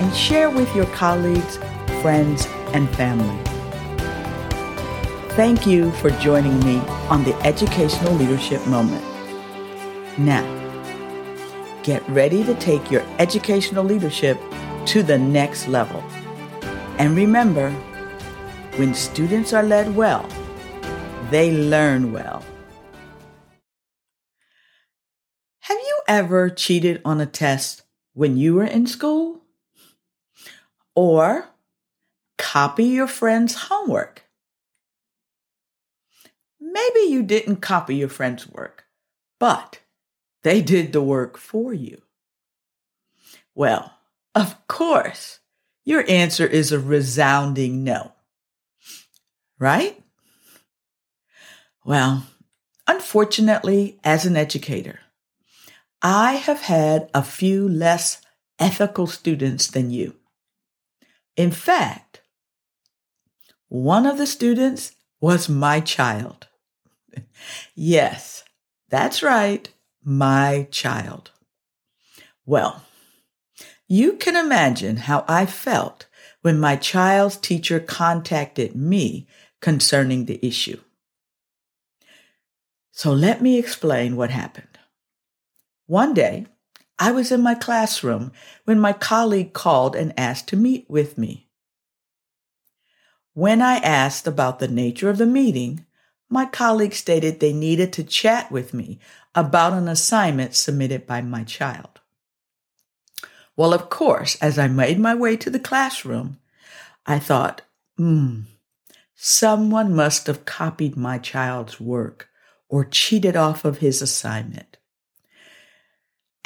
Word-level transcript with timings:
and 0.00 0.14
share 0.14 0.50
with 0.50 0.74
your 0.74 0.86
colleagues, 0.86 1.56
friends, 2.02 2.46
and 2.72 2.88
family. 2.96 3.42
Thank 5.34 5.66
you 5.66 5.92
for 5.92 6.10
joining 6.10 6.58
me 6.60 6.78
on 7.08 7.24
the 7.24 7.34
Educational 7.46 8.12
Leadership 8.14 8.66
Moment. 8.66 9.04
Now, 10.18 10.44
get 11.82 12.06
ready 12.08 12.42
to 12.44 12.54
take 12.56 12.90
your 12.90 13.02
educational 13.18 13.84
leadership 13.84 14.38
to 14.86 15.02
the 15.02 15.18
next 15.18 15.68
level. 15.68 16.02
And 16.98 17.16
remember, 17.16 17.70
when 18.76 18.94
students 18.94 19.52
are 19.52 19.62
led 19.62 19.94
well, 19.94 20.28
they 21.30 21.52
learn 21.52 22.12
well. 22.12 22.44
Have 25.60 25.78
you 25.78 26.00
ever 26.08 26.50
cheated 26.50 27.00
on 27.04 27.20
a 27.20 27.26
test 27.26 27.82
when 28.14 28.36
you 28.36 28.54
were 28.54 28.64
in 28.64 28.86
school? 28.86 29.44
Or 31.00 31.50
copy 32.38 32.86
your 32.86 33.06
friend's 33.06 33.54
homework? 33.54 34.24
Maybe 36.60 37.02
you 37.08 37.22
didn't 37.22 37.58
copy 37.58 37.94
your 37.94 38.08
friend's 38.08 38.48
work, 38.48 38.86
but 39.38 39.78
they 40.42 40.60
did 40.60 40.92
the 40.92 41.00
work 41.00 41.38
for 41.38 41.72
you. 41.72 42.02
Well, 43.54 43.94
of 44.34 44.66
course, 44.66 45.38
your 45.84 46.04
answer 46.08 46.48
is 46.48 46.72
a 46.72 46.80
resounding 46.80 47.84
no. 47.84 48.14
Right? 49.60 50.02
Well, 51.84 52.26
unfortunately, 52.88 54.00
as 54.02 54.26
an 54.26 54.36
educator, 54.36 54.98
I 56.02 56.32
have 56.32 56.62
had 56.62 57.08
a 57.14 57.22
few 57.22 57.68
less 57.68 58.20
ethical 58.58 59.06
students 59.06 59.68
than 59.68 59.92
you. 59.92 60.17
In 61.38 61.52
fact, 61.52 62.20
one 63.68 64.06
of 64.06 64.18
the 64.18 64.26
students 64.26 64.96
was 65.20 65.48
my 65.48 65.78
child. 65.78 66.48
yes, 67.76 68.42
that's 68.88 69.22
right 69.22 69.72
my 70.02 70.66
child. 70.72 71.30
Well, 72.44 72.82
you 73.86 74.14
can 74.14 74.34
imagine 74.34 74.96
how 74.96 75.24
I 75.28 75.46
felt 75.46 76.06
when 76.42 76.58
my 76.58 76.74
child's 76.74 77.36
teacher 77.36 77.78
contacted 77.78 78.74
me 78.74 79.28
concerning 79.60 80.24
the 80.24 80.44
issue. 80.44 80.80
So 82.90 83.12
let 83.12 83.40
me 83.40 83.60
explain 83.60 84.16
what 84.16 84.30
happened. 84.30 84.76
One 85.86 86.14
day, 86.14 86.46
I 86.98 87.12
was 87.12 87.30
in 87.30 87.40
my 87.40 87.54
classroom 87.54 88.32
when 88.64 88.80
my 88.80 88.92
colleague 88.92 89.52
called 89.52 89.94
and 89.94 90.12
asked 90.18 90.48
to 90.48 90.56
meet 90.56 90.88
with 90.88 91.16
me. 91.16 91.48
When 93.34 93.62
I 93.62 93.76
asked 93.76 94.26
about 94.26 94.58
the 94.58 94.66
nature 94.66 95.08
of 95.08 95.18
the 95.18 95.26
meeting, 95.26 95.86
my 96.28 96.44
colleague 96.44 96.94
stated 96.94 97.38
they 97.38 97.52
needed 97.52 97.92
to 97.94 98.02
chat 98.02 98.50
with 98.50 98.74
me 98.74 98.98
about 99.34 99.74
an 99.74 99.86
assignment 99.86 100.56
submitted 100.56 101.06
by 101.06 101.20
my 101.20 101.44
child. 101.44 102.00
Well, 103.56 103.72
of 103.72 103.90
course, 103.90 104.36
as 104.36 104.58
I 104.58 104.66
made 104.66 104.98
my 104.98 105.14
way 105.14 105.36
to 105.36 105.50
the 105.50 105.60
classroom, 105.60 106.38
I 107.06 107.18
thought, 107.18 107.62
hmm, 107.96 108.42
someone 109.14 109.94
must 109.94 110.26
have 110.26 110.44
copied 110.44 110.96
my 110.96 111.18
child's 111.18 111.80
work 111.80 112.28
or 112.68 112.84
cheated 112.84 113.36
off 113.36 113.64
of 113.64 113.78
his 113.78 114.02
assignment. 114.02 114.77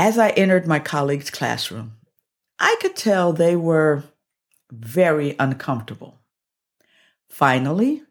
As 0.00 0.16
I 0.16 0.30
entered 0.30 0.66
my 0.66 0.78
colleague's 0.78 1.28
classroom, 1.28 1.98
I 2.58 2.74
could 2.80 2.96
tell 2.96 3.34
they 3.34 3.54
were 3.54 4.04
very 4.72 5.36
uncomfortable. 5.38 6.22
Finally, 7.28 8.04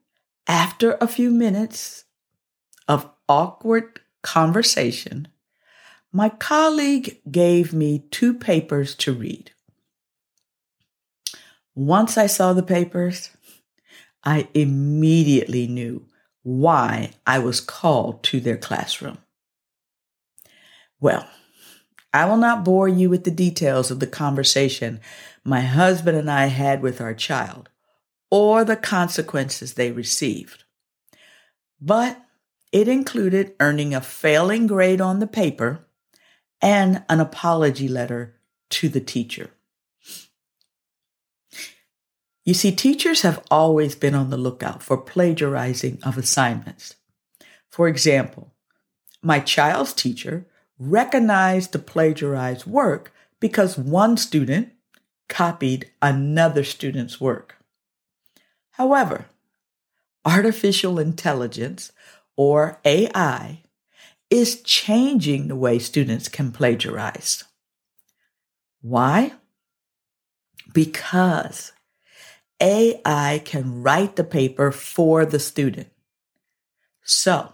after 0.46 1.00
a 1.02 1.08
few 1.08 1.32
minutes 1.32 2.04
of 2.88 3.10
awkward 3.28 4.02
conversation, 4.22 5.30
my 6.14 6.30
colleague 6.30 7.22
gave 7.32 7.74
me 7.74 8.06
two 8.12 8.36
papers 8.36 8.94
to 8.98 9.12
read. 9.12 9.50
Once 11.74 12.20
I 12.20 12.28
saw 12.28 12.54
the 12.54 12.62
papers, 12.62 13.32
I 14.24 14.48
immediately 14.54 15.66
knew 15.66 16.06
why 16.44 17.14
I 17.26 17.40
was 17.40 17.60
called 17.60 18.22
to 18.26 18.40
their 18.40 18.58
classroom. 18.58 19.18
Well, 21.00 21.28
I 22.14 22.26
will 22.26 22.38
not 22.38 22.66
bore 22.66 22.88
you 22.88 23.10
with 23.10 23.24
the 23.24 23.32
details 23.32 23.92
of 23.92 24.00
the 24.00 24.08
conversation 24.08 25.00
my 25.44 25.62
husband 25.62 26.18
and 26.18 26.30
I 26.30 26.48
had 26.48 26.82
with 26.82 27.00
our 27.02 27.14
child 27.14 27.70
or 28.30 28.64
the 28.64 28.76
consequences 28.76 29.74
they 29.74 29.92
received. 29.92 30.64
But 31.82 32.22
it 32.72 32.88
included 32.88 33.56
earning 33.60 33.94
a 33.94 34.02
failing 34.02 34.68
grade 34.68 35.02
on 35.02 35.20
the 35.20 35.28
paper 35.28 35.88
and 36.62 37.04
an 37.10 37.20
apology 37.20 37.88
letter 37.88 38.36
to 38.70 38.90
the 38.90 39.02
teacher. 39.02 39.52
You 42.46 42.54
see, 42.54 42.72
teachers 42.72 43.22
have 43.22 43.44
always 43.52 43.96
been 43.96 44.16
on 44.16 44.30
the 44.30 44.38
lookout 44.38 44.82
for 44.82 44.98
plagiarizing 44.98 46.00
of 46.04 46.18
assignments. 46.18 46.96
For 47.70 47.88
example, 47.88 48.54
my 49.22 49.40
child's 49.40 49.94
teacher 49.94 50.48
recognized 50.80 51.74
the 51.74 51.80
plagiarized 51.80 52.66
work 52.66 53.14
because 53.40 53.78
one 53.78 54.18
student 54.18 54.72
copied 55.28 55.92
another 56.02 56.64
student's 56.64 57.22
work. 57.22 57.58
However, 58.72 59.26
artificial 60.26 61.00
intelligence, 61.00 61.92
or 62.36 62.80
AI, 62.86 63.62
is 64.30 64.62
changing 64.62 65.48
the 65.48 65.56
way 65.56 65.80
students 65.80 66.30
can 66.30 66.52
plagiarize. 66.52 67.44
Why? 68.82 69.34
Because 70.74 71.74
AI 72.62 73.42
can 73.44 73.82
write 73.82 74.16
the 74.16 74.24
paper 74.24 74.72
for 74.72 75.26
the 75.26 75.40
student. 75.40 75.90
So, 77.04 77.54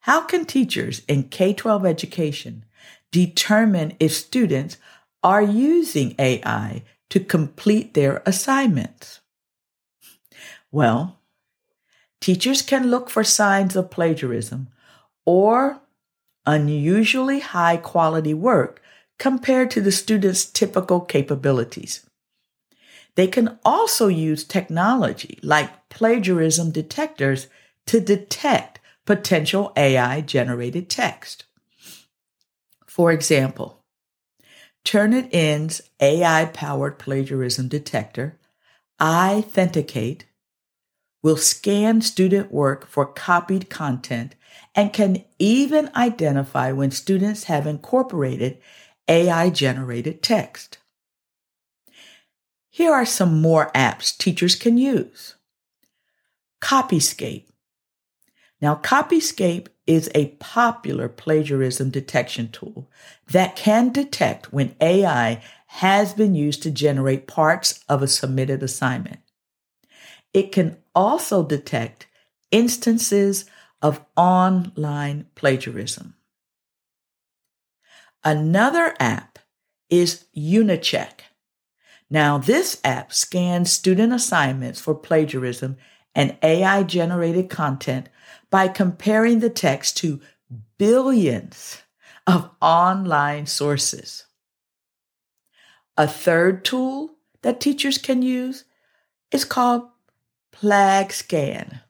how 0.00 0.22
can 0.22 0.44
teachers 0.44 1.02
in 1.06 1.24
K 1.24 1.52
12 1.52 1.84
education 1.84 2.64
determine 3.12 3.96
if 4.00 4.12
students 4.12 4.78
are 5.22 5.42
using 5.42 6.14
AI 6.18 6.82
to 7.10 7.20
complete 7.20 7.94
their 7.94 8.22
assignments? 8.24 9.20
Well, 10.72 11.18
teachers 12.20 12.62
can 12.62 12.90
look 12.90 13.10
for 13.10 13.24
signs 13.24 13.76
of 13.76 13.90
plagiarism 13.90 14.68
or 15.26 15.80
unusually 16.46 17.40
high 17.40 17.76
quality 17.76 18.34
work 18.34 18.80
compared 19.18 19.70
to 19.70 19.80
the 19.80 19.92
student's 19.92 20.46
typical 20.46 21.00
capabilities. 21.00 22.06
They 23.16 23.26
can 23.26 23.58
also 23.64 24.08
use 24.08 24.44
technology 24.44 25.38
like 25.42 25.88
plagiarism 25.90 26.70
detectors 26.70 27.48
to 27.86 28.00
detect 28.00 28.79
potential 29.10 29.72
AI 29.74 30.20
generated 30.20 30.88
text. 30.88 31.44
For 32.86 33.10
example, 33.10 33.82
Turnitin's 34.84 35.80
AI 35.98 36.44
powered 36.44 37.00
plagiarism 37.00 37.66
detector, 37.66 38.38
iThenticate, 39.00 40.22
will 41.24 41.36
scan 41.36 42.00
student 42.02 42.52
work 42.52 42.86
for 42.86 43.04
copied 43.04 43.68
content 43.68 44.36
and 44.76 44.92
can 44.92 45.24
even 45.40 45.90
identify 45.96 46.70
when 46.70 46.92
students 46.92 47.44
have 47.44 47.66
incorporated 47.66 48.58
AI 49.08 49.50
generated 49.50 50.22
text. 50.22 50.78
Here 52.68 52.92
are 52.92 53.04
some 53.04 53.42
more 53.42 53.72
apps 53.74 54.16
teachers 54.16 54.54
can 54.54 54.78
use. 54.78 55.34
Copyscape. 56.62 57.49
Now, 58.60 58.74
Copyscape 58.74 59.68
is 59.86 60.10
a 60.14 60.28
popular 60.38 61.08
plagiarism 61.08 61.90
detection 61.90 62.50
tool 62.50 62.90
that 63.28 63.56
can 63.56 63.90
detect 63.90 64.52
when 64.52 64.76
AI 64.80 65.42
has 65.66 66.12
been 66.12 66.34
used 66.34 66.62
to 66.62 66.70
generate 66.70 67.26
parts 67.26 67.82
of 67.88 68.02
a 68.02 68.08
submitted 68.08 68.62
assignment. 68.62 69.20
It 70.34 70.52
can 70.52 70.76
also 70.94 71.42
detect 71.42 72.06
instances 72.50 73.46
of 73.80 74.04
online 74.16 75.26
plagiarism. 75.34 76.14
Another 78.22 78.94
app 79.00 79.38
is 79.88 80.26
Unicheck. 80.36 81.20
Now, 82.10 82.38
this 82.38 82.80
app 82.84 83.12
scans 83.12 83.72
student 83.72 84.12
assignments 84.12 84.80
for 84.80 84.94
plagiarism 84.94 85.78
and 86.14 86.36
AI 86.42 86.82
generated 86.82 87.48
content 87.48 88.08
by 88.50 88.68
comparing 88.68 89.40
the 89.40 89.50
text 89.50 89.96
to 89.98 90.20
billions 90.78 91.82
of 92.26 92.50
online 92.60 93.46
sources. 93.46 94.24
A 95.96 96.06
third 96.06 96.64
tool 96.64 97.16
that 97.42 97.60
teachers 97.60 97.98
can 97.98 98.22
use 98.22 98.64
is 99.30 99.44
called 99.44 99.88
PlagScan. 100.52 101.80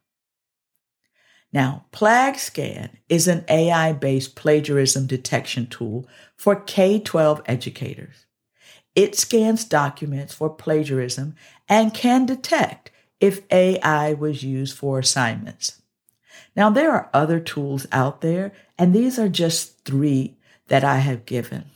Now, 1.52 1.86
PlagScan 1.92 2.90
is 3.08 3.26
an 3.26 3.44
AI 3.48 3.92
based 3.92 4.36
plagiarism 4.36 5.06
detection 5.06 5.66
tool 5.66 6.08
for 6.36 6.56
K 6.56 7.00
12 7.00 7.42
educators. 7.46 8.26
It 8.94 9.16
scans 9.16 9.64
documents 9.64 10.34
for 10.34 10.50
plagiarism 10.50 11.34
and 11.68 11.94
can 11.94 12.26
detect 12.26 12.90
if 13.20 13.42
AI 13.50 14.12
was 14.14 14.42
used 14.42 14.76
for 14.76 14.98
assignments. 14.98 15.79
Now, 16.56 16.70
there 16.70 16.92
are 16.92 17.10
other 17.12 17.40
tools 17.40 17.86
out 17.92 18.20
there, 18.20 18.52
and 18.78 18.94
these 18.94 19.18
are 19.18 19.28
just 19.28 19.84
three 19.84 20.36
that 20.68 20.84
I 20.84 20.98
have 20.98 21.26
given. 21.26 21.66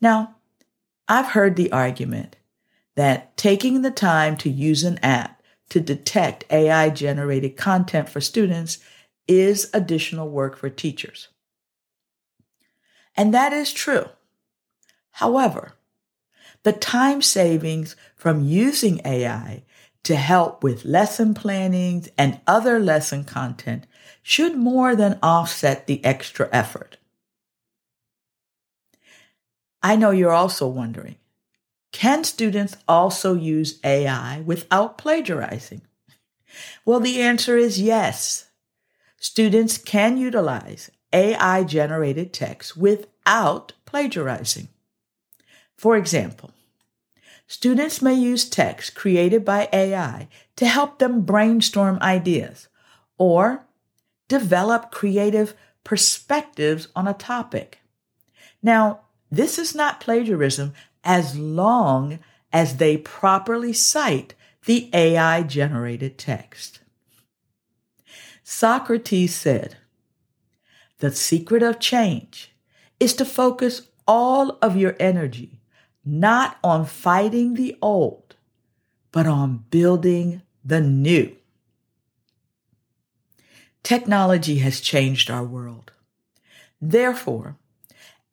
Now, 0.00 0.36
I've 1.08 1.28
heard 1.28 1.56
the 1.56 1.72
argument 1.72 2.36
that 2.96 3.36
taking 3.36 3.82
the 3.82 3.90
time 3.90 4.36
to 4.38 4.50
use 4.50 4.84
an 4.84 4.98
app 5.02 5.42
to 5.70 5.80
detect 5.80 6.44
AI 6.50 6.90
generated 6.90 7.56
content 7.56 8.08
for 8.08 8.20
students 8.20 8.78
is 9.26 9.70
additional 9.72 10.28
work 10.28 10.56
for 10.56 10.68
teachers. 10.68 11.28
And 13.16 13.32
that 13.32 13.52
is 13.52 13.72
true. 13.72 14.06
However, 15.12 15.74
the 16.62 16.72
time 16.72 17.22
savings 17.22 17.96
from 18.16 18.44
using 18.44 19.00
AI 19.04 19.64
to 20.04 20.16
help 20.16 20.62
with 20.62 20.84
lesson 20.84 21.34
plannings 21.34 22.08
and 22.18 22.40
other 22.46 22.78
lesson 22.78 23.24
content 23.24 23.86
should 24.22 24.56
more 24.56 24.96
than 24.96 25.18
offset 25.22 25.86
the 25.86 26.04
extra 26.04 26.48
effort. 26.52 26.96
I 29.82 29.96
know 29.96 30.10
you're 30.10 30.32
also 30.32 30.66
wondering 30.66 31.16
can 31.92 32.24
students 32.24 32.76
also 32.88 33.34
use 33.34 33.78
AI 33.84 34.40
without 34.40 34.96
plagiarizing? 34.96 35.82
Well, 36.84 37.00
the 37.00 37.20
answer 37.20 37.56
is 37.56 37.80
yes. 37.80 38.48
Students 39.18 39.78
can 39.78 40.16
utilize 40.16 40.90
AI 41.12 41.64
generated 41.64 42.32
text 42.32 42.76
without 42.76 43.74
plagiarizing. 43.84 44.68
For 45.76 45.96
example, 45.96 46.52
students 47.52 48.00
may 48.00 48.14
use 48.14 48.48
text 48.48 48.94
created 48.94 49.44
by 49.44 49.68
AI 49.74 50.26
to 50.56 50.66
help 50.66 50.98
them 50.98 51.20
brainstorm 51.20 51.98
ideas 52.00 52.68
or 53.18 53.66
develop 54.26 54.90
creative 54.90 55.52
perspectives 55.84 56.88
on 56.96 57.06
a 57.06 57.12
topic. 57.12 57.80
Now, 58.62 59.00
this 59.30 59.58
is 59.58 59.74
not 59.74 60.00
plagiarism 60.00 60.72
as 61.04 61.36
long 61.36 62.20
as 62.54 62.78
they 62.78 62.96
properly 62.96 63.74
cite 63.74 64.32
the 64.64 64.88
AI 64.94 65.42
generated 65.42 66.16
text. 66.16 66.80
Socrates 68.42 69.34
said, 69.34 69.76
The 71.00 71.14
secret 71.14 71.62
of 71.62 71.78
change 71.78 72.50
is 72.98 73.12
to 73.16 73.26
focus 73.26 73.82
all 74.08 74.56
of 74.62 74.74
your 74.74 74.96
energy 74.98 75.61
not 76.04 76.58
on 76.62 76.84
fighting 76.84 77.54
the 77.54 77.76
old, 77.80 78.36
but 79.10 79.26
on 79.26 79.64
building 79.70 80.42
the 80.64 80.80
new. 80.80 81.34
Technology 83.82 84.58
has 84.58 84.80
changed 84.80 85.30
our 85.30 85.44
world. 85.44 85.92
Therefore, 86.80 87.56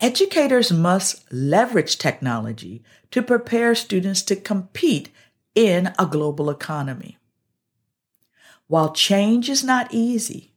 Educators 0.01 0.71
must 0.71 1.31
leverage 1.31 1.97
technology 1.97 2.81
to 3.11 3.21
prepare 3.21 3.75
students 3.75 4.21
to 4.21 4.35
compete 4.35 5.09
in 5.55 5.93
a 5.99 6.05
global 6.05 6.49
economy. 6.49 7.17
While 8.67 8.93
change 8.93 9.49
is 9.49 9.61
not 9.61 9.93
easy, 9.93 10.53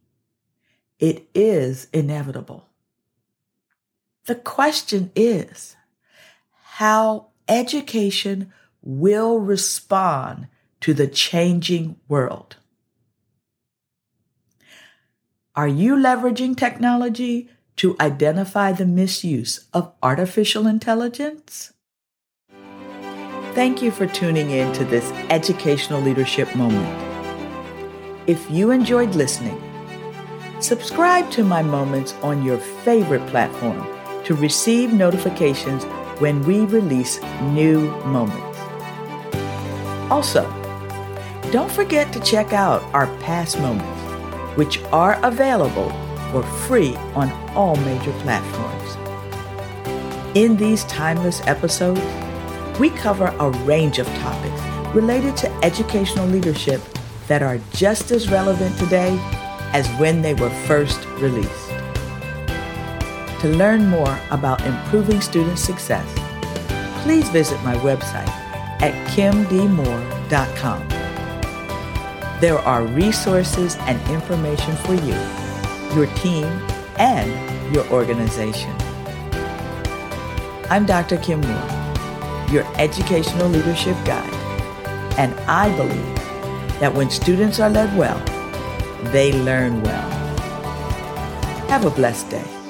it 1.00 1.26
is 1.34 1.88
inevitable. 1.92 2.68
The 4.26 4.36
question 4.36 5.10
is 5.16 5.74
how 6.76 7.26
education 7.48 8.50
will 8.80 9.38
respond 9.38 10.48
to 10.80 10.94
the 10.94 11.06
changing 11.06 11.96
world. 12.08 12.56
Are 15.54 15.68
you 15.68 15.96
leveraging 15.96 16.56
technology 16.56 17.50
to 17.76 17.94
identify 18.00 18.72
the 18.72 18.86
misuse 18.86 19.68
of 19.74 19.92
artificial 20.02 20.66
intelligence? 20.66 21.74
Thank 23.52 23.82
you 23.82 23.90
for 23.90 24.06
tuning 24.06 24.48
in 24.48 24.72
to 24.72 24.86
this 24.86 25.10
educational 25.28 26.00
leadership 26.00 26.56
moment. 26.56 26.88
If 28.26 28.50
you 28.50 28.70
enjoyed 28.70 29.14
listening, 29.14 29.60
subscribe 30.60 31.30
to 31.32 31.44
my 31.44 31.62
moments 31.62 32.14
on 32.22 32.42
your 32.42 32.56
favorite 32.56 33.26
platform 33.26 33.86
to 34.24 34.34
receive 34.34 34.94
notifications 34.94 35.84
when 36.22 36.40
we 36.44 36.60
release 36.66 37.20
new 37.50 37.80
moments. 38.06 38.56
Also, 40.08 40.44
don't 41.50 41.72
forget 41.72 42.12
to 42.12 42.20
check 42.20 42.52
out 42.52 42.80
our 42.94 43.08
past 43.18 43.58
moments, 43.58 44.56
which 44.56 44.80
are 44.92 45.18
available 45.24 45.90
for 46.30 46.44
free 46.68 46.94
on 47.16 47.28
all 47.56 47.74
major 47.74 48.12
platforms. 48.20 48.96
In 50.36 50.56
these 50.56 50.84
timeless 50.84 51.44
episodes, 51.48 52.00
we 52.78 52.90
cover 52.90 53.34
a 53.40 53.50
range 53.64 53.98
of 53.98 54.06
topics 54.20 54.94
related 54.94 55.36
to 55.38 55.50
educational 55.64 56.28
leadership 56.28 56.80
that 57.26 57.42
are 57.42 57.58
just 57.72 58.12
as 58.12 58.30
relevant 58.30 58.78
today 58.78 59.18
as 59.72 59.88
when 59.98 60.22
they 60.22 60.34
were 60.34 60.50
first 60.68 61.04
released. 61.18 61.71
To 63.42 63.48
learn 63.48 63.86
more 63.86 64.18
about 64.30 64.64
improving 64.64 65.20
student 65.20 65.58
success, 65.58 66.08
please 67.02 67.28
visit 67.28 67.62
my 67.62 67.76
website 67.76 68.28
at 68.80 68.94
kimdmoore.com. 69.08 70.88
There 72.40 72.58
are 72.58 72.84
resources 72.86 73.76
and 73.80 74.00
information 74.10 74.74
for 74.76 74.94
you 74.94 75.16
your 75.94 76.06
team, 76.16 76.46
and 76.98 77.74
your 77.74 77.86
organization. 77.88 78.74
I'm 80.70 80.86
Dr. 80.86 81.18
Kim 81.18 81.40
Moore, 81.40 82.48
your 82.50 82.64
educational 82.78 83.48
leadership 83.48 83.96
guide, 84.04 84.32
and 85.18 85.34
I 85.40 85.74
believe 85.76 86.16
that 86.80 86.94
when 86.94 87.10
students 87.10 87.60
are 87.60 87.70
led 87.70 87.96
well, 87.96 88.18
they 89.12 89.32
learn 89.32 89.82
well. 89.82 90.10
Have 91.68 91.84
a 91.84 91.90
blessed 91.90 92.30
day. 92.30 92.61